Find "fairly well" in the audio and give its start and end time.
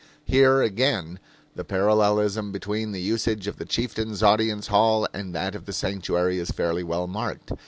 6.49-7.05